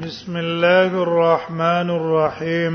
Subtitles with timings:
[0.00, 2.74] بسم الله الرحمن الرحيم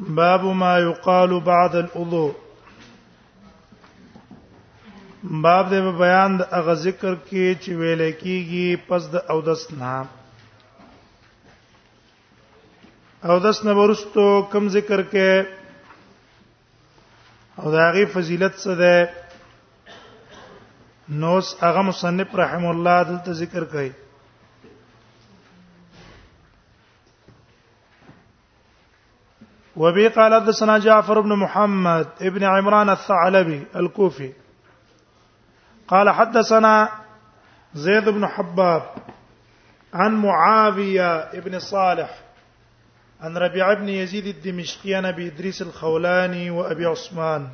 [0.00, 2.32] باب ما يقال بعد الوضوء
[5.44, 10.06] باب د بیان د اغه ذکر کې چې ویل کېږي پس د اودس نه
[13.24, 15.46] اودس نه ورستو کم ذکر کې
[17.58, 19.21] او د هغه فضیلت څه ده
[21.08, 23.92] نوس هغه مصنف رحم الله دلته ذکر کوي
[29.76, 34.32] وبي قال حدثنا جعفر بن محمد ابن عمران الثعلبي الكوفي
[35.88, 36.88] قال حدثنا
[37.74, 38.82] زيد بن حباب
[39.94, 42.18] عن معاوية ابن صالح
[43.20, 47.48] عن ربيع بن يزيد الدمشقي عن أبي إدريس الخولاني وأبي عثمان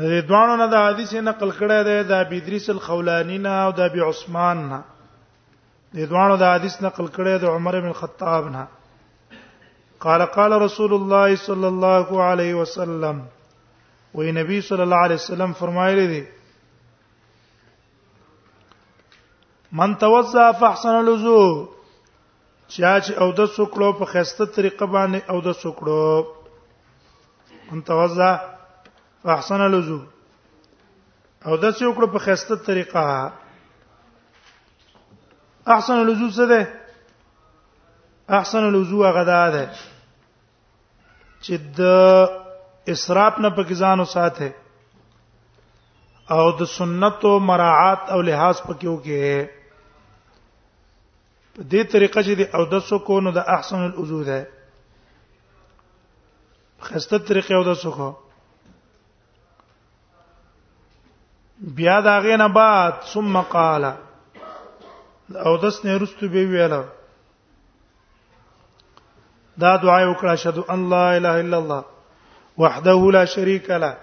[0.00, 3.78] د دوانو نه د حدیث نقل کړی دی د ابي ادریس الخولاني نه او د
[3.90, 4.80] ابي عثمان نه
[5.96, 8.64] د دوانو د حدیث نقل کړی د عمر بن خطاب نه
[10.04, 13.16] قال قال رسول الله صلى الله عليه وسلم
[14.18, 16.24] وی نبی صلی الله علیه وسلم فرمایلی دی
[19.80, 21.48] من توضا فاحسن الوضوء
[22.76, 26.06] چا چې او د سکړو په خسته طریقه باندې او د سکړو
[27.72, 28.32] من توضا
[29.28, 29.96] واحسن لزو
[31.46, 33.02] او د څه وکړو په خسته طریقه
[35.74, 36.60] احسن لزو څه ده
[38.38, 39.62] احسن لزو هغه ده
[41.44, 41.82] چې د
[42.94, 44.48] اسراف نه پکې ځان وساته
[46.36, 49.50] او د سنت او مراعات او لحاظ پکې وکړي
[51.56, 54.40] په دې طریقه چې د او د سکو نو د احسن الوضو ده
[56.90, 58.10] خسته طریقه او د سکو
[61.60, 63.84] بیا دا غینه بعد ثم قال
[65.44, 66.82] او دس نه رستو به ویل
[69.60, 71.84] دا دعا وکړه اشهد ان لا اله الا الله
[72.58, 73.96] وحده لا شريك له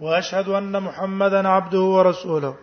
[0.00, 2.54] واشهد ان محمدا عبده ورسوله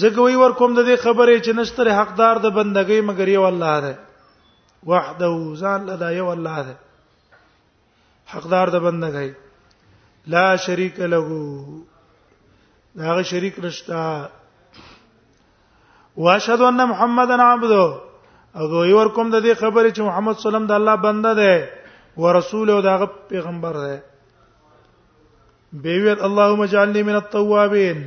[0.00, 3.98] زګوي ور کوم د دې خبرې چې نشتره حقدار د بندګۍ مګر یو الله ده
[4.92, 6.76] وحده ځان لدا یو الله ده
[8.26, 9.34] حقدار د بندګۍ
[10.26, 11.26] لا شريك له
[12.96, 14.30] داغه شريك نشتا
[16.16, 17.84] واشهد ان محمدن عبدو
[18.58, 20.94] او دوی ور کوم د دې خبرې چې محمد صلی الله علیه وسلم د الله
[20.96, 21.70] بنده ده
[22.16, 23.94] او رسول او داغه پیغمبر ده
[25.86, 27.98] بیویت اللهم اجعلني من التوابین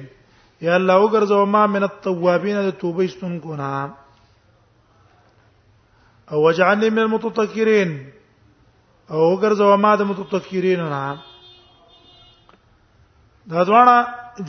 [0.68, 3.72] یا الله وګرځو ما من التوابین د توبې ستون کو نا
[6.32, 7.98] او وجعلني من المتطهرین
[9.12, 11.06] او وګرځو ما د متطهرین نا
[13.52, 13.98] دا دواړه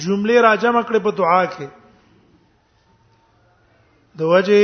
[0.05, 1.67] جملې راجم کړې په دعا کې
[4.21, 4.63] د وجه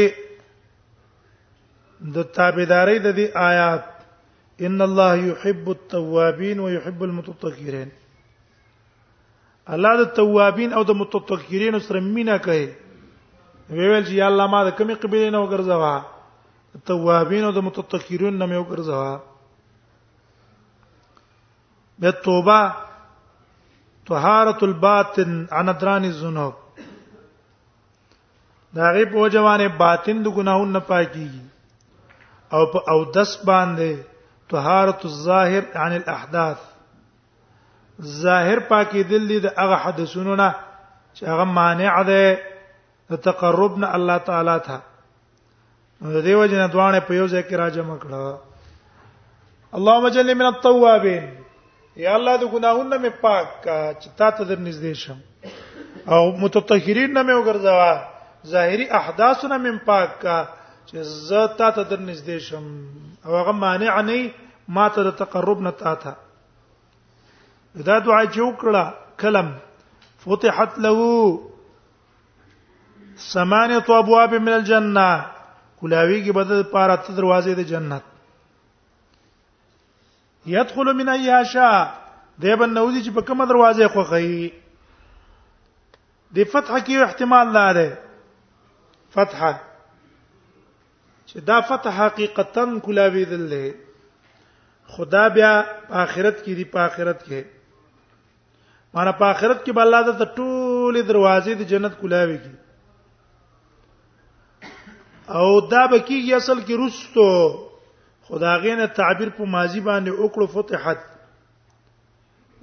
[2.14, 3.84] د تابعداري د دې آیات
[4.68, 7.88] ان الله يحب التوابين ويحب المتطهرين
[9.76, 12.64] الله د توابین او د متطهرین سره مینا کوي
[13.70, 15.94] ویل چې یا الله ما د کمی قبیله نه وګرځوا
[16.92, 19.10] توابین او د متطهرین نه مې وګرځوا
[22.02, 22.60] به توبه
[24.06, 26.54] طهارت الباطن عن دران الذنوب
[28.74, 31.44] دا غي په جوانه باطن د ګناہوں نه پاکيږي
[32.54, 33.90] او په او دس باندې
[34.54, 36.58] طهارت الظاهر عن الاحداث
[38.20, 40.48] ظاهر پاکي دل دي د هغه حدثونو نه
[41.14, 42.34] چې هغه مانع ده
[43.12, 44.80] د تقرب نه الله تعالی ته
[46.16, 51.32] د دیو جن دوانه په یو ځای کې راځم کړه اللهم جل من التوابین
[52.02, 55.18] یا الله د ګناهونو مې پاک کا چې تا ته در نږدې شم
[56.14, 57.92] او متطهرین نه مې وګرځوا
[58.54, 60.38] ظاهری احداثونه مې پاک کا
[60.88, 60.96] چې
[61.28, 62.64] زه تا ته در نږدې شم
[63.24, 64.30] او هغه مانع نه
[64.68, 66.12] ما ته د تقرب نه تا ته
[67.86, 68.84] دا دعا چې وکړه
[69.22, 69.52] کلم
[70.24, 70.94] فتحت له
[73.28, 75.06] ثمانيه ابواب من الجنه
[75.80, 78.02] کلاویږي بدل پاره دروازې د جنت
[80.46, 81.68] يدخل من اياشا
[82.42, 84.52] دیبن نوځي چې په کومه دروازه خوخی
[86.38, 87.86] د فتح کې احتمال لاره
[89.16, 89.52] فتحه
[91.28, 93.74] چې دا فتح حقیقتا کلا وی دلې
[94.96, 95.52] خدا بیا
[96.02, 97.42] آخرت کې دی په آخرت کې
[98.94, 102.52] مانا په آخرت کې به الله د ټولې دروازې د جنت کلا وی کی
[105.28, 107.32] او دا به کیږي اصل کې کی رستو
[108.28, 110.98] خداغې نه تعبیر په ماضی باندې وکړو فتحت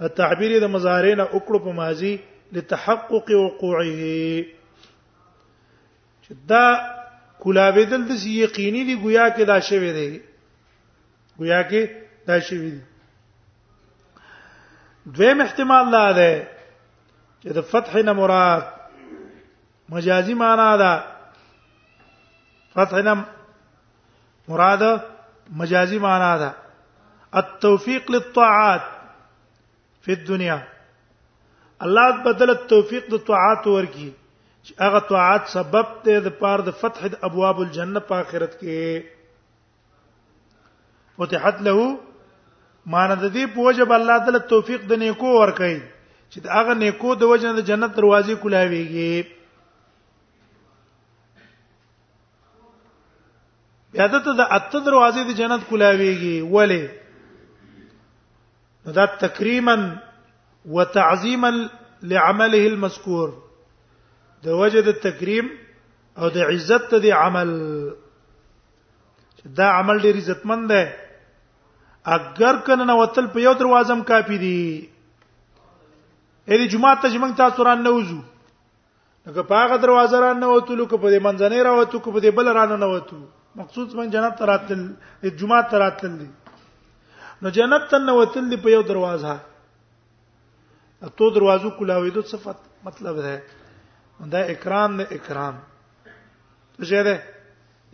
[0.07, 2.17] التعبير د مضارع نه وکړو په ماضی
[2.57, 4.41] لتحقق وقوعه
[6.23, 6.65] چې دا
[7.45, 10.07] کولاویدل د یقیني دی گویا کې دا شوی دی
[11.37, 11.83] گویا کې
[12.27, 12.81] دا شوی دی
[15.15, 16.33] دویم احتمال دا ده
[17.41, 18.65] چې د فتح نه مراد
[19.93, 20.91] مجازي معنا ده
[22.73, 23.15] فتح نه
[24.47, 24.85] مراد
[25.51, 26.53] مجازي معنا ده
[27.35, 28.81] التوفيق للطاعات
[30.01, 30.57] فی الدنيا
[31.85, 34.09] الله بدل التوفيق د طاعات ورکی
[34.63, 39.03] چې هغه طاعات سبب دی د پاره د فتح د ابواب الجنه په آخرت کې
[41.19, 41.83] فتحت له
[42.95, 47.31] مان د دې په وجب الله تعالی توفیق د نیکو ورکړي چې هغه نیکو د
[47.33, 49.40] وجنه د جنت دروازې کولاويږي
[53.93, 56.83] بیا دته د اته دروازې د جنت کولاویږي ولی
[58.97, 59.75] دا تکریما
[60.75, 61.49] وتعظیما
[62.11, 63.29] لعمله المذکور
[64.47, 65.47] د وجد التکریم
[66.19, 67.49] او د عزت ته د عمل
[69.59, 70.83] دا عمل ډیر عزتمن دی
[72.17, 74.61] اگر کنه نو وتل په یو دروازه م کافی دی
[76.49, 78.21] اې د جمعه ته جمعه تاسو ران نه وځو
[79.25, 82.21] نو که په هغه دروازه ران نه وته لکه په دې منځنۍ راوته کو په
[82.25, 83.19] دې بل ران نه وته
[83.55, 84.81] مقصود من جنت تراتل
[85.23, 86.29] د جمعه تراتل دي
[87.45, 89.39] نو جنت تن وتل دی په یو دروازه
[91.19, 92.57] تو دروازو کلاویدو صفت
[92.87, 93.33] مطلب ده
[94.33, 95.55] دا اکرام نه اکرام
[96.87, 97.15] څه ده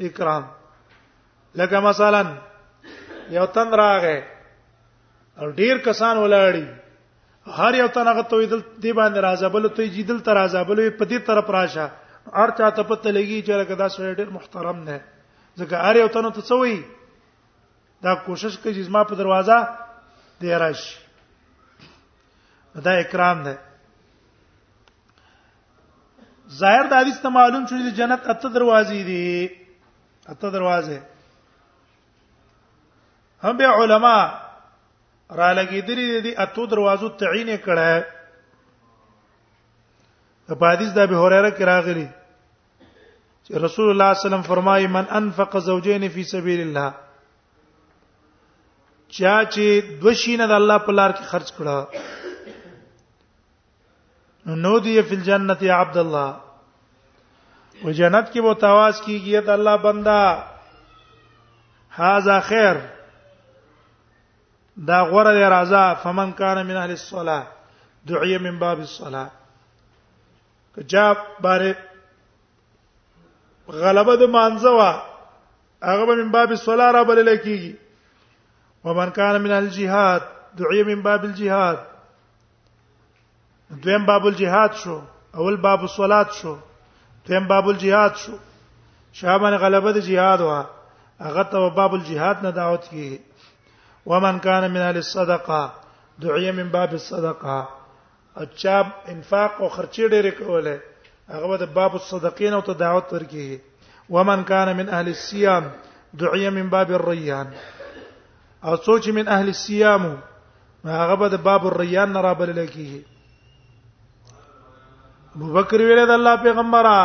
[0.09, 0.43] اکرام
[1.61, 2.21] لکه مثلا
[3.37, 4.19] یو تن راغې
[5.39, 6.67] او ډیر کسان ولاړی
[7.59, 11.19] هر یو تن هغه توې دل دی باندې راځبل ته جیدل تر راځبل په دې
[11.31, 11.87] طرف راشه
[12.35, 14.97] ار چاته پته لګي چې لکه دا سړی ډیر محترم نه
[15.59, 16.77] ځکه هر یو تنه ته څوي
[18.05, 19.57] دا کوشش کوي چې زما په دروازه
[20.41, 20.93] دی راشي
[22.87, 23.53] دا اکرام ده
[26.59, 29.27] ظاهر د حدیث ته معلوم شو چې جنت اته دروازې دي
[30.35, 30.99] اته دروازې
[33.45, 34.17] هم به علما
[35.39, 37.93] را لګیدلې دي اته دروازو تعین کړه
[40.59, 42.07] په حدیث د ابي هريره کې راغلي
[43.55, 46.93] رسول الله صلی الله علیه وسلم فرمایي من انفق زوجین فی سبیل الله
[49.07, 51.87] چا چې دوشینه د الله په لار کې خرج کړه
[54.45, 56.35] نو دی فی الجنه یا عبد الله
[57.83, 60.43] و جنت کې وو تواس کیږي ته الله بندا
[61.91, 62.73] هاذا خیر
[64.87, 67.43] دا غوړه دی راځه فمن کان من اهل الصلاه
[68.07, 69.29] دعیه من باب الصلاه
[70.75, 71.86] کجا باره
[73.75, 74.93] غلبه د مانزه وا
[75.83, 77.73] هغه به من باب الصلاه را بلل کیږي
[78.83, 80.21] ومن کان من الجهاد
[80.57, 81.77] دعی من باب الجهاد
[83.81, 85.01] دویم باب الجهاد شو
[85.35, 86.57] اول باب الصلاه شو
[87.27, 88.33] دویم باب الجهاد شو
[89.13, 90.65] شامل غلبه د جهاد وا
[91.19, 93.19] هغه ته باب الجهاد نه دعوت کیږي
[94.05, 95.71] ومن کان من اهل الصدقه
[96.21, 97.57] دعی من باب الصدقه
[98.43, 98.75] اچھا
[99.13, 100.75] انفاق او خرچې ډېرې کوله
[101.29, 103.07] هغه د باب الصدقین او ته دعوت
[104.09, 105.63] ومن کان من اهل الصيام
[106.19, 107.47] دعيه من باب الريان
[108.65, 110.17] او سوچ من اهل الصيام
[110.85, 113.03] هغه د باب الريان نه بل لکی
[115.35, 117.01] ابو بکر ویله د الله پیغمبره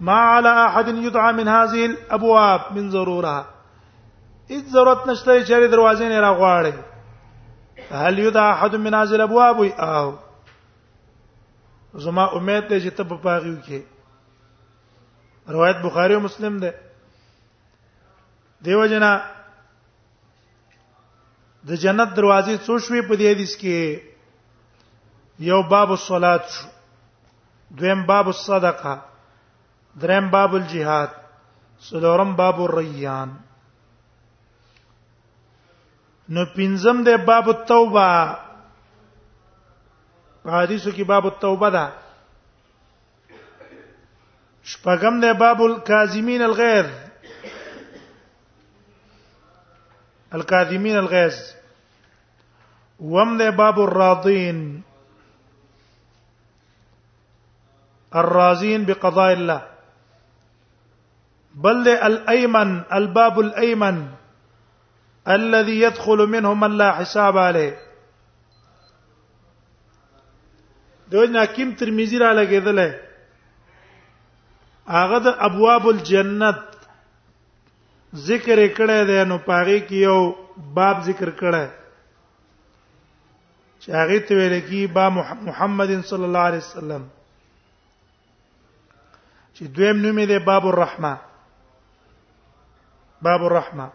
[0.00, 3.44] ما على احد يدعى من هذه الابواب من ضروره
[4.50, 6.74] اذ ضرورت نشته چې دروازې نه راغواړي
[7.90, 10.12] هل يدعى احد من هذه الابواب او
[12.02, 13.80] زما امید ده چې ته په پاغیو کې
[15.56, 16.74] روایت بخاری او مسلم ده
[18.64, 19.10] دیو جنا
[21.70, 23.76] د جنت دروازې څو شوي په دې حدیث کې
[25.50, 26.66] یو باب الصلات شو
[27.80, 28.94] دویم باب الصدقه
[30.00, 31.10] دریم باب الجihad
[31.88, 33.30] څلورم باب الریان
[36.34, 38.10] نو پنځم د باب التوبه
[40.52, 41.88] حدیثو کې باب التوبه ده
[44.62, 46.86] شپږم ده باب الکاظمین الغیظ
[50.32, 51.34] الکاظمین الغیظ
[53.14, 54.82] وم ده باب الراضین
[58.14, 59.62] الرازين بقضاء الله
[61.54, 64.06] بل الايمن الباب الايمن
[65.28, 67.83] الذي يدخل منه من لا حساب عليه
[71.12, 72.78] دوی ناکیم ترمذی را لګیدل
[74.98, 76.62] هغه د ابواب الجنت
[78.28, 80.20] ذکر کړه د نو پاره کې یو
[80.78, 81.66] باب ذکر کړه
[83.80, 85.04] چې هغه ته ویل کی با
[85.48, 87.02] محمد صلی الله علیه وسلم
[89.54, 91.12] چې دویم نوم یې باب الرحمه
[93.28, 93.88] باب الرحمه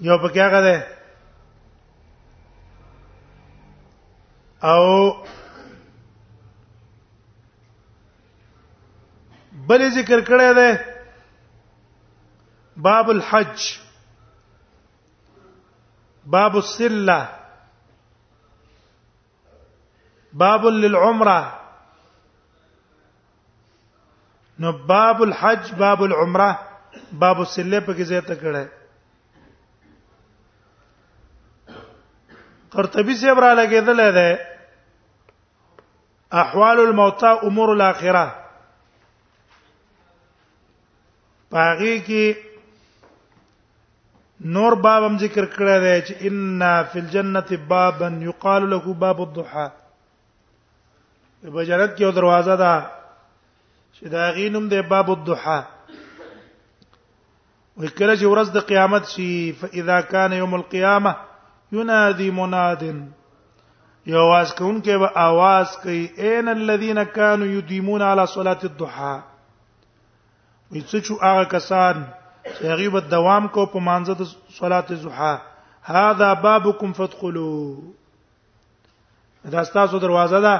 [0.00, 0.78] یو پکې هغه ده
[4.64, 5.10] او
[9.68, 10.70] بل ذکر کړی دی
[12.80, 13.66] باب الحج
[16.34, 17.18] باب السله
[20.42, 21.38] باب للعمره
[24.64, 26.58] نو باب الحج باب العمره
[27.12, 28.68] باب السله په کې ځای ته کړه
[32.76, 34.30] قرطبي صاحب را لګېدل دی
[36.32, 38.34] احوال الموتى امور الاخره
[41.52, 42.36] پاږي کې
[44.54, 49.68] نور باب هم ذکر کړی دی چې ان فی الجنه بابا یقال له باب الضحى
[51.42, 52.86] په جنت کې دروازه ده
[53.92, 55.62] چې دا غینوم دی باب الضحى
[57.80, 61.14] وکړه چې ورځ د قیامت شي فاذا كان يوم القيامه
[61.72, 62.82] ينادي منادٍ
[64.12, 69.16] یو आवाज کوم کې به आवाज کوي اين الذين كانوا يديمون على صلاه الضحى
[70.72, 71.96] وڅچو هغه کسان
[72.56, 74.22] چې هغه په دوام کو په مانزه د
[74.58, 75.32] صلاه الضحى
[75.82, 77.68] هذا بابكم فادخلوا
[79.56, 80.54] دا تاسو دروازه ده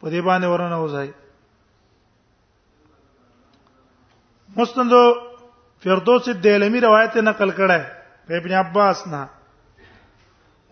[0.00, 1.10] په دې باندې ورنه وځي
[4.60, 4.92] مستند
[5.84, 7.80] فردوس الدلمی روایت نقل کړه
[8.26, 9.22] په ابن عباس نه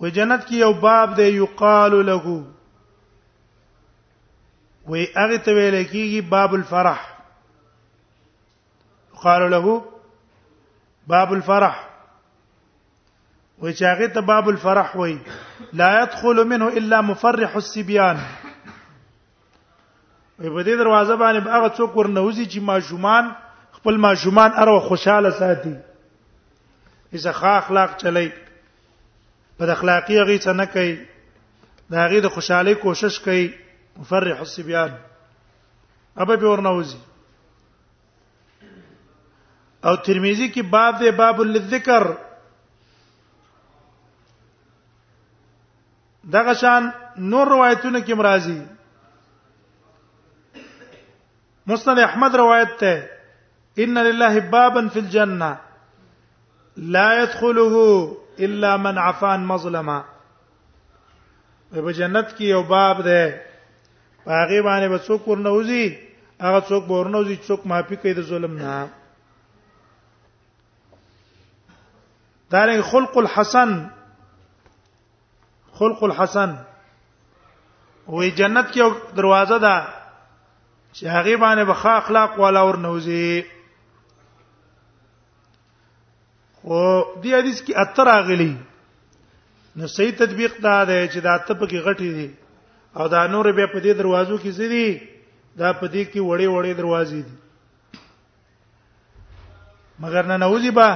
[0.04, 2.16] په جنت کې یو باب دی یو قال له
[4.90, 7.00] وی هغه ته ویل کېږي باب الفرح
[9.23, 9.73] قال له
[11.14, 11.76] باب الفرح
[13.58, 15.16] وی چې هغه ته باب الفرح وی
[15.84, 18.16] لا يدخل منه الا مفرح السبيان
[20.38, 23.34] وی په دې دروازه باندې هغه څوک ورنوزي چې ماشومان
[23.80, 25.76] خپل ماشومان اره خوشاله ساتي
[27.12, 28.30] اذا ښه اخلاق چلئ
[29.58, 30.99] پر اخلاقی هغه څه نه کوي
[31.94, 33.42] دا هغه د خوشحالي کوشش کوي
[34.02, 34.92] مفرح الصبيان
[36.25, 36.99] ابا به ورنوزي
[39.90, 42.06] او ترمذی کې باب دی باب للذکر
[46.38, 46.90] دغه شان
[47.34, 48.56] نور روایتونه کې مرাজি
[51.73, 53.11] مسند احمد روایت ته
[53.87, 55.54] ان لله بابا في الجنه
[56.99, 57.88] لا يدخله
[58.41, 60.00] الا من عفان مظلما
[61.73, 63.43] په جنت کې یو باب ده
[64.26, 65.87] هغه باندې به څوک ورنوزي
[66.43, 68.75] هغه څوک ورنوزي څوک معافي کوي د ظلم نه
[72.53, 73.75] دارنګ خلق الحسن
[75.79, 76.55] خلق الحسن
[78.09, 79.87] وې جنت کې یو دروازه ده
[80.93, 83.43] چې هغه باندې به ښه اخلاق والا ورنوزي
[86.64, 86.76] او
[87.23, 88.52] دې حدیث کې اتر اغلی
[89.76, 92.28] نو صحیح تطبیق دا دی چې دا ته پکې غټي دي
[92.97, 94.88] او دا نور به په دې دروازو کې زیدي
[95.61, 97.35] دا په دې کې وړې وړې دروازې دي
[100.00, 100.88] مګر نه نوځي با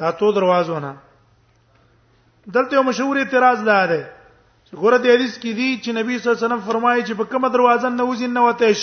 [0.00, 0.92] دا تو دروازو نه
[2.56, 4.02] دلته یو مشهور اعتراض دا دی
[4.66, 7.24] چې ګوره دې حدیث کې دي چې نبی صلی الله علیه وسلم فرمایي چې په
[7.34, 8.80] کومه دروازه نوځي نه وتهش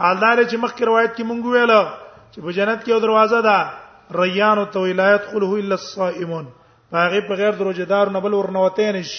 [0.00, 1.72] حالدار چې مخکې روایت کې مونږ ویل
[2.34, 3.60] چې په جنت کې یو دروازه ده
[4.18, 6.46] ریان ته ولایت خلوه الا الصائمون
[6.92, 9.12] هغه په غیر دروجدار نه بل ورنوته نش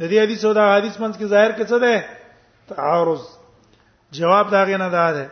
[0.00, 2.04] د دې حدیث او د حدیث منځ کې ظاهر کې څه ده
[2.74, 3.22] تعارض
[4.20, 5.26] جواب دا غینه ده ده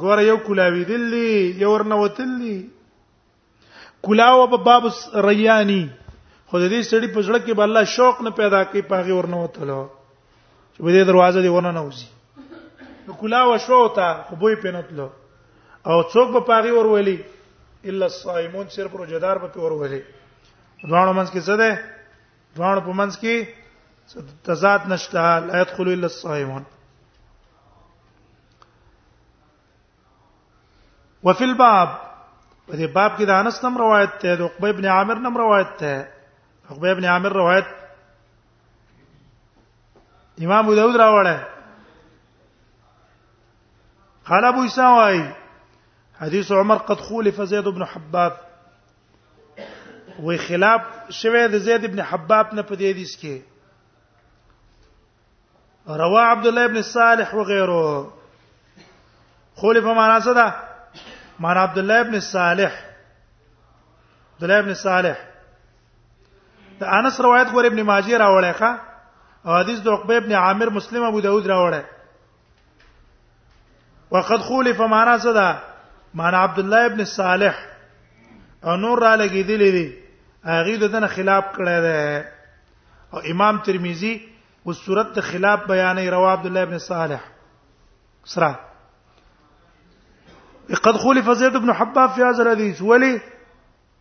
[0.00, 2.56] ګوره یو کلاوی دلی یو ورنوتلی
[4.08, 4.82] کلاو په باب
[5.28, 5.80] ریانی
[6.46, 9.80] خو دې سړی په ځړه کې به الله شوق نه پیدا کوي پاغي ورنوتلو
[10.74, 15.08] چې به دې دروازه دی ورننه وځي نو کلاو شو تا خو به پینتلو
[15.92, 17.16] او څوک په پاغي ورولي
[17.90, 20.00] الا الصائمون صرف روزدار په ورولي
[20.88, 21.70] دوانو منځ کې څه ده
[22.58, 23.34] دوانو په منځ کې
[24.48, 26.62] تضاد نشته لا يدخل الا الصائمون
[31.28, 31.88] وفي الباب
[32.66, 35.72] په دې باب کې د انس نم روایت ده د عقبه ابن عامر نم روایت
[35.80, 35.96] ده
[36.70, 37.68] عقبه ابن عامر روایت
[40.46, 41.36] امام ابو داود راوړه
[44.28, 45.46] قال ابو اسحاق
[46.20, 48.32] حدیث عمر قد خولف زید بن حباب
[50.22, 53.38] وی خلاف شوه د زید ابن حباب نه په دې حدیث کې
[56.00, 57.84] روا عبد الله ابن صالح و غیره
[59.62, 60.48] خولف معنا څه ده
[61.40, 62.72] معنا عبد الله ابن صالح
[64.32, 65.16] عبد الله ابن صالح
[66.80, 68.68] د انس روایت غور ابن ماجه راوړی ښا
[69.46, 71.82] او حدیث د عقبه ابن عامر مسلم ابو داود راوړی
[74.10, 75.48] وقد خولف معنا څه ده
[76.14, 77.54] معنا عبد الله ابن صالح
[78.64, 79.94] او نور را لګیدلې دي
[80.44, 82.24] هغه د دنه خلاف کړی دی
[83.12, 84.14] او امام ترمذی
[84.66, 87.20] او صورت ته خلاف بیانې روا عبد الله ابن صالح
[88.24, 88.58] سره
[90.82, 93.20] قد خلف زيد بن حباب في هذا الحديث ولي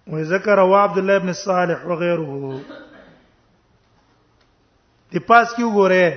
[0.07, 2.61] وذكر عبد الله بن صالح وغيره
[5.13, 6.13] دی پاس کیو ګوره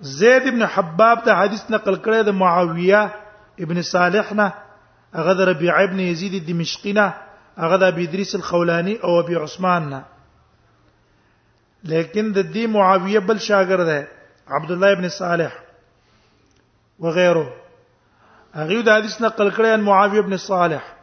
[0.00, 3.23] زید ابن حباب ته حدیث نقل کړی د معاویه
[3.60, 4.52] ابن صالحنا
[5.16, 7.14] نه ربيع ابن يزيد الدمشقينا
[7.58, 10.04] نه بيدريس الخولاني او ابي عثماننا
[11.84, 14.04] لكن ددي معاويه بل شاگرد ہے
[14.48, 15.58] عبد الله ابن صالح
[16.98, 17.54] وغيره
[18.56, 20.94] اغي د حدیث نقل کړی ان معاويه ابن صالح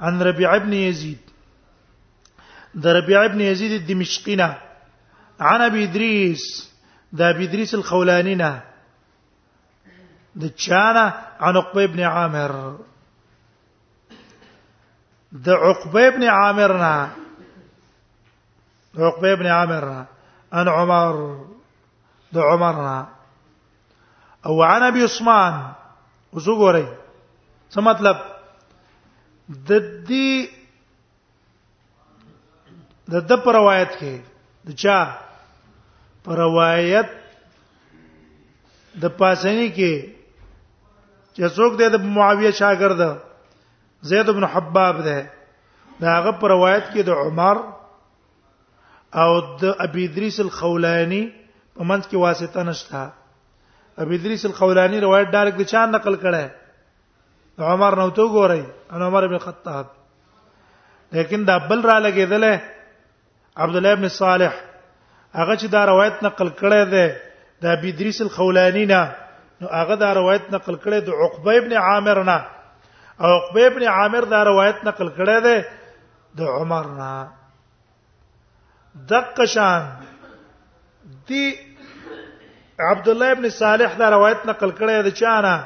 [0.00, 1.18] عن ربيع ابن يزيد
[2.74, 4.58] د ربيع ابن يزيد الدمشقينا
[5.40, 6.70] عن ابي ادريس
[7.12, 8.34] د ابي ادريس الخولاني
[10.40, 11.04] د چانه
[11.40, 12.52] عن عقبه ابن عامر
[15.46, 16.72] د عقبه ابن عامر
[18.94, 20.06] نه عقبه ابن عامر نه
[20.58, 21.14] ان عمر
[22.34, 22.98] د عمر نه
[24.46, 25.54] او عن ابي عثمان
[26.34, 26.86] وزګوري
[27.72, 29.70] څه مطلب د
[30.08, 30.30] دې
[33.12, 34.14] د د پر روایت کې
[34.66, 34.98] د چا
[36.24, 37.08] پر روایت
[39.02, 39.94] د پاسنی کې
[41.36, 43.00] چې څوک دی د معاویه شاګرد
[44.10, 45.18] زید بن حباب دی
[46.02, 47.56] دا هغه پر روایت کې د عمر
[49.22, 49.30] او
[49.62, 51.22] د ابي ادریس الخولاني
[51.76, 53.02] په منځ کې واسطه نشته
[54.04, 56.44] ابي ادریس الخولاني روایت ډایرک د چا نقل کړه
[57.72, 58.62] عمر نو ته ګورئ
[58.92, 59.86] ان عمر بن خطاب
[61.18, 62.58] لیکن دا بل را لګیدل
[63.64, 64.54] عبد الله بن صالح
[65.34, 67.20] هغه چې دا روایت نقل کړه ده
[67.66, 69.02] د ابي ادریس الخولاني نه
[69.60, 72.38] نو هغه دا روایت نقل کړي د عقبه ابن عامر نه
[73.26, 75.56] او عقبه ابن عامر دا روایت نقل کړي ده
[76.40, 77.10] د عمر نه
[79.12, 79.82] دقه شان
[81.28, 81.44] دی
[82.90, 85.56] عبد الله ابن صالح دا روایت نقل کړي ده چانه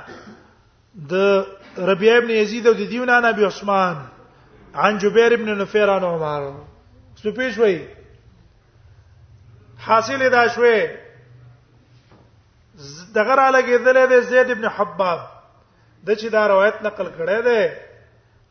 [1.13, 3.97] د ربيع ابن يزيد او د دیونا نبی عثمان
[4.85, 6.43] عن جبير ابن نفير عن عمر
[7.25, 7.79] سپیشوي
[9.87, 10.79] حاصل دا شوي
[13.15, 15.21] دغه را لګیدل دی زید ابن حباب
[16.07, 17.63] د چې دا روایت نقل کړی دی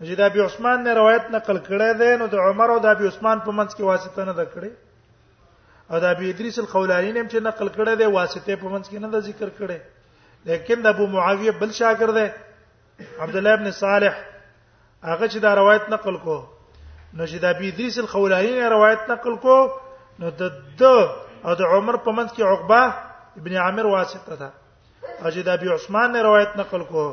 [0.08, 3.08] چې د ابي عثمان نه روایت نقل کړی دی نو د عمر او د ابي
[3.08, 4.72] عثمان په منځ کې واسطه نه ده کړې
[5.92, 9.08] او د ابي ادریس الخولاني نه چې نقل کړی دی واسطه په منځ کې نه
[9.14, 9.78] ده ذکر کړې
[10.50, 12.28] لیکن د ابو معاویه بل شاګرد دی
[13.26, 14.14] عبد الله ابن صالح
[15.04, 16.38] هغه چې دا روایت نقل کو
[17.14, 19.58] نو چې د ابي ادریس الخولاني روایت نقل کو
[20.20, 20.84] نو د د
[21.46, 23.07] او د عمر په منځ کې عقبه
[23.38, 24.52] ابن عامر واسطه ده
[25.28, 27.04] اجد ابي عثمان نے روایت نقل کو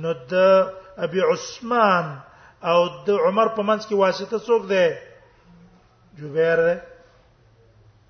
[0.00, 0.34] نو د
[1.04, 2.16] ابي عثمان
[2.70, 4.98] او د عمر په منځ کې واسطه څوک ده
[6.22, 6.76] جبیر ده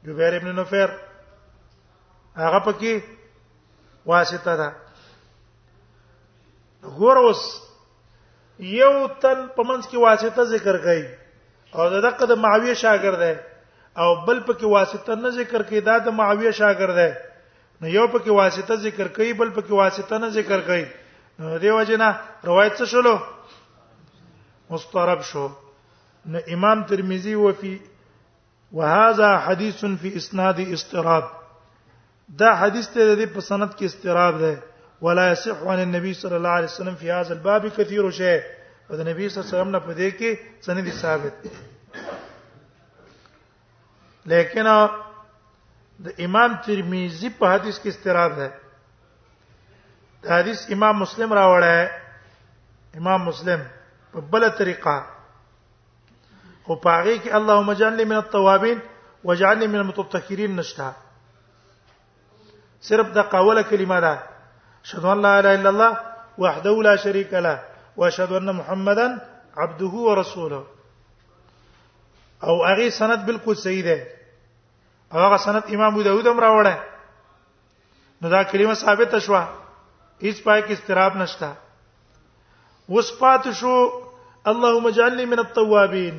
[0.08, 0.88] جبیر ابن نفر
[2.40, 3.00] هغه پکې
[4.14, 4.72] واسطه ده
[6.98, 7.42] غوروس
[8.72, 11.04] یو تن په منځ کې واسطه ذکر کړي
[11.74, 13.40] او دغه د معاویه شاګرد ده
[14.04, 17.08] او بل پکې واسطه نه ذکر کړي دا د معاویه شاګرد ده
[17.80, 20.84] نو یو پکې واسطه ذکر کوي بل پکې واسطه نه ذکر کوي
[21.38, 22.08] نو دیو جنا
[22.46, 23.14] روایت څه شلو
[24.70, 25.44] مسترب شو
[26.34, 27.72] نو امام ترمذی و فی
[28.78, 31.24] وهذا حديث في اسناد استراب
[32.40, 34.54] دا حدیث ته د په سند کې استراب ده
[35.08, 38.40] ولا يصح عن النبي صلى الله عليه وسلم في هذا الباب كثير شيء
[38.90, 40.30] او د نبی صلی الله علیه وسلم نه په دې کې
[40.70, 41.34] سند ثابت
[44.32, 44.66] لیکن
[46.04, 48.48] د امام ترمذی په حدیث کې استناد ده
[50.22, 51.88] دا حدیث امام مسلم راوړی
[53.00, 53.60] امام مسلم
[54.12, 54.96] په بل طریقه
[56.68, 58.78] او پاره کې اللهم اجعلني من الطوابين
[59.24, 60.90] واجعلني من المتطهرين نشتا
[62.88, 64.12] صرف د قوله کلمه ده
[64.84, 65.94] اشهد ان لا اله الا الله
[66.38, 67.60] وحده لا شريك له
[67.96, 69.08] واشهد ان محمدا
[69.56, 70.60] عبده ورسوله
[72.44, 74.15] او اغي سند بالکل صحیح ده
[75.12, 76.76] هغه سند امام ابو داود هم راوړی
[78.22, 79.42] نو دا کلمه ثابت شوه
[80.22, 81.48] هیڅ پای کې استراب نشته
[82.90, 83.74] اوس پات شو
[84.46, 86.16] اللهم اجعلني من التوابين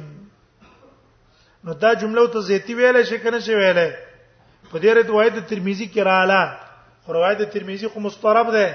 [1.64, 3.92] نو دا جمله ته زيتي ویلې شي کنه شي ویلې
[4.72, 6.60] په دې روایت ترمذی کې رااله
[7.06, 8.74] خو روایت ترمذی خو مسترب ده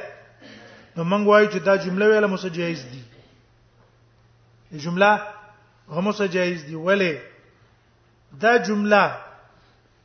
[0.96, 3.02] نو موږ وایو چې دا جمله ویله مسجایز دي
[4.72, 5.22] جمله
[5.90, 7.16] هم مسجایز دي ولې
[8.32, 9.28] دا جمله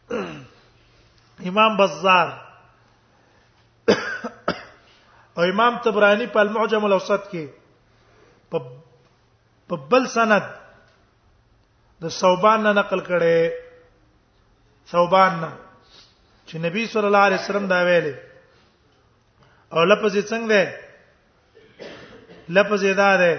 [1.49, 2.27] امام بزار
[5.37, 8.55] او امام طبرانی په المعجم الاوسط کې
[9.71, 10.43] په بل سند
[12.05, 13.51] د ثوبان نه نقل کړي
[14.95, 15.51] ثوبان نه
[16.47, 18.15] چې نبی صلی الله علیه وسلم دا ویلي
[19.73, 23.35] او لفظ یې څنګه دی لفظ یې دا دی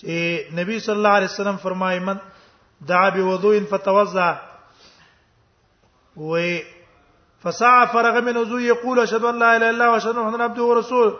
[0.00, 0.14] چې
[0.60, 2.16] نبی صلی الله علیه وسلم فرمایي من
[2.90, 4.28] دعا بوضوء فتوضا
[6.18, 6.64] وي
[7.42, 10.62] فصاع فرغ من وضو يقول اشهد ان لا اله الا الله واشهد ان محمدا عبده
[10.62, 11.18] ورسوله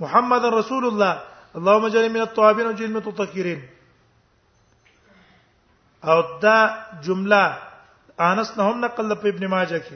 [0.00, 1.22] محمد رسول الله
[1.58, 3.60] اللهم اجعلني من التوابين واجعلني من المتطهرين
[6.04, 7.58] او دا جمله
[8.20, 9.94] انس نه هم نقل په ابن ماجه کې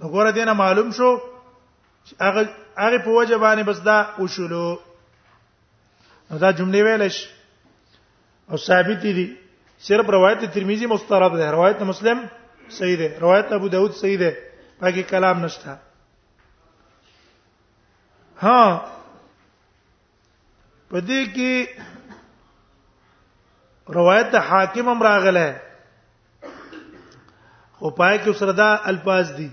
[0.00, 1.18] نو ګوره دینه معلوم شو
[2.20, 2.48] هغه
[2.78, 4.78] هغه په وجه باندې بس دا اصولو
[6.30, 7.16] دا جمله ویلش
[8.50, 9.26] او ثابت دي
[9.84, 12.28] صرف روایت ترمذی مسترد ده روایت مسلم
[12.78, 14.38] صحیح ده روایت ابو داود صحیح ده
[14.80, 15.76] باقي کلام نشته
[18.42, 18.84] ها
[20.90, 21.68] پدې کې
[23.98, 25.48] روایت حاکم هم راغله
[27.80, 29.50] خو پای کې سره دا الفاظ دي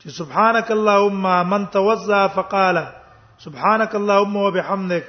[0.00, 2.76] چې سبحانك اللهم من توزع فقال
[3.44, 5.04] سبحانك اللهم وبحمدك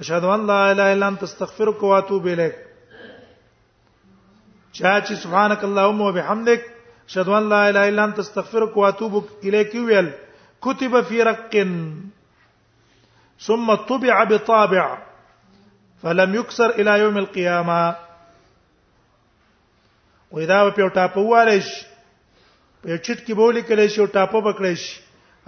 [0.00, 2.56] اشهد ان لا اله الا انت استغفرك واتوب اليك
[4.78, 6.62] چاچ سبحانك اللهم وبحمدك
[7.10, 10.08] اشهد ان لا اله الا انت استغفرك واتوب اليك ويل
[10.66, 11.54] كتب في رق
[13.48, 14.84] ثم طبع بطابع
[16.02, 17.96] فلم يكسر الى يوم القيامه
[20.32, 24.38] وإذا په ټاپو والش په چټ کې بولی کړي شو او ټاپو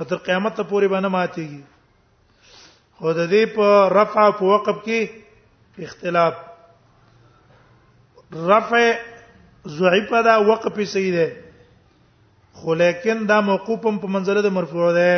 [0.04, 1.62] اتر قیامت ته پوری باندې ماتيږي
[3.00, 3.68] خو د دې په
[4.00, 5.00] رفع او وقف کې
[5.88, 6.34] اختلاف
[8.54, 8.84] رفع
[9.74, 11.26] ضعیف دا وقف صحیح ده
[12.58, 15.14] خو لیکن دا موقوفم په منزله د مرفوع ده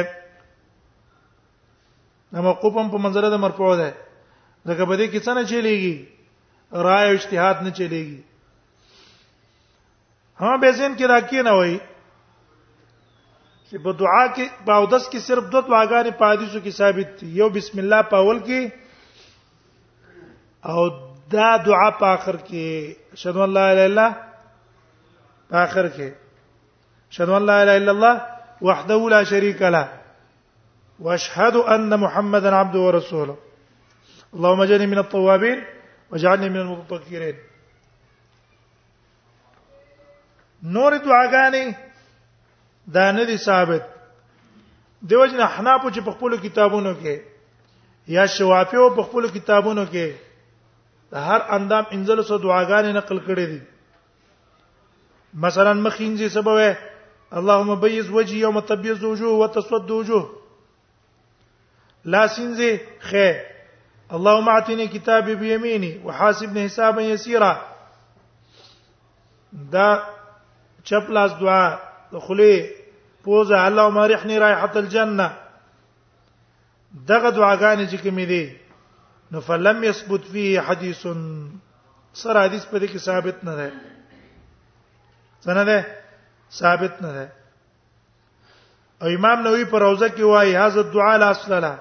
[2.36, 3.90] دا موقوفم په منزله د مرفوع ده
[4.70, 5.94] دغه بده کې څنګه چلیږي
[6.86, 8.20] رائے او اجتهاد نه چلیږي
[10.42, 11.76] ها به زین کې راکی نه وای
[13.68, 17.28] چې په دعا کې په اودس کې صرف دوه دعاګانې په حدیثو کې ثابت دي
[17.40, 18.60] یو بسم الله په اول کې
[20.74, 20.82] او
[21.36, 22.64] دا دعا په اخر کې
[23.24, 24.10] شهادت الله الا الله
[25.50, 26.08] اخر کې
[27.12, 28.26] اشهد ان لا اله الا الله
[28.60, 29.88] وحده لا شريك له
[31.00, 33.36] واشهد ان محمدا عبده ورسوله
[34.34, 35.64] اللهم اجعلني من التوابين
[36.10, 37.34] واجعلني من المتطهرين
[40.62, 41.74] نور دعاګانی
[42.86, 43.82] دا نه دي ثابت
[45.02, 47.18] دیوژن حنا په چې په خپل کتابونو کې
[48.08, 50.10] یا شوافیو په خپل کتابونو کې
[51.12, 53.60] د هر اندام انزل سو دعاګانې نقل کړې دي
[55.34, 56.74] مثلا مخینځي سبوي
[57.38, 60.32] اللهم بيز وجهي يوم تبيز وجوه وتسود وجوه
[62.04, 63.40] لا سنزي خي
[64.12, 67.54] اللهم اعطني كتابي بيميني وحاسبني حسابا يسيرا
[69.52, 69.88] دا
[70.84, 71.76] چپ لاس دعا
[72.12, 72.68] د خلی
[73.24, 75.32] پوزه اللهم ريحني رائحه الجنه
[77.08, 78.56] دغه دعاګانې چې کومې دي
[79.32, 81.06] نو فلم يثبت فيه حديث
[82.12, 83.68] سره حدیث په دې کې ثابت نه ده
[85.48, 85.86] سنه ده
[86.60, 87.24] ثابت نه ده
[89.02, 91.78] او امام نووي پر روزه کې وایي هاذا الدعاء لا اصل له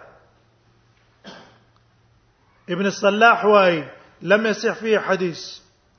[2.69, 3.83] ابن الصلاح وایي
[4.21, 5.41] لم يصح فيه حديث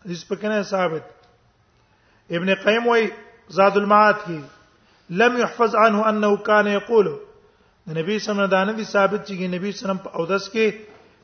[0.05, 1.03] حديث په کنه ثابت
[2.31, 3.11] ابن قیم وایي
[3.49, 4.41] زاد المعاد کې
[5.11, 7.17] لم يحفظ عنه انه كان يقول
[7.87, 10.73] نبی صلی الله علیه وسلم ثابت چې نبی صلی الله علیه وسلم په اودس کې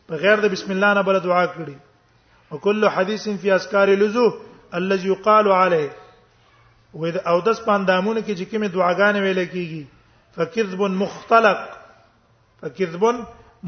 [0.09, 1.75] بغیر د بسم الله نه بل دعا کړی
[2.53, 4.33] او کله حدیث په اسکار لزو
[4.75, 5.91] الذي يقال عليه
[7.01, 9.83] وې د او دس پاندامونو کې چې کومه دعاګانې ویل کېږي
[10.37, 11.61] فکذب مختلق
[12.61, 13.05] فکذب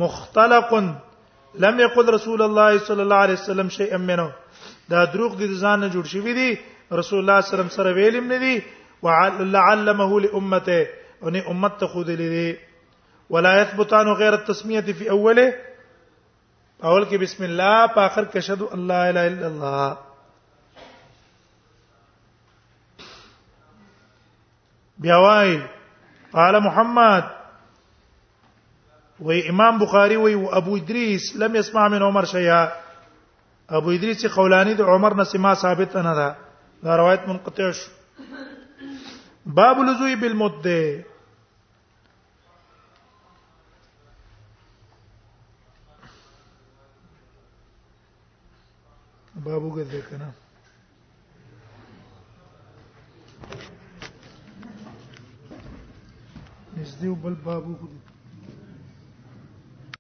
[0.05, 0.71] مختلق
[1.67, 4.33] لم يقل رسول الله صلى الله عليه وسلم شيئا منه
[4.95, 6.49] دا دروغ دي ځان نه جوړ شوی دي
[7.01, 8.63] رسول الله صلى الله عليه وسلم سره ویلم نه دي
[9.03, 10.87] وعلمه لامته
[11.23, 12.57] او نه امه ته خو دي
[13.35, 15.47] ولا يثبتان غير التسميه في اوله
[16.85, 19.87] اول کې بسم الله په اخر کې شهادت الله لا اله الا الله
[24.99, 25.61] بیا وای
[26.33, 27.25] قال محمد
[29.21, 32.63] و امام بخاری و ابو ادریس لم يسمع من عمر شيئا
[33.69, 36.37] ابو ادریس قولانی د عمر نه سما ثابت نه ده
[36.83, 37.91] دا روایت منقطع شو
[39.47, 41.05] باب لزوی بالمده
[49.45, 50.33] بابو ګرځي کنه
[56.79, 57.99] نږدې بل باب وګورو